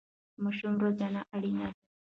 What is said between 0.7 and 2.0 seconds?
روزنه اړینه ده.